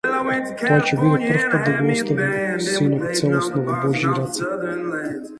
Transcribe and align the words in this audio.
Тоа 0.61 0.77
ќе 0.85 0.95
биде 1.01 1.27
првпат 1.33 1.67
да 1.67 1.73
го 1.83 1.91
остави 1.95 2.69
синот 2.69 3.05
целосно 3.19 3.61
во 3.67 3.75
божји 3.83 4.15
раце. 4.21 4.49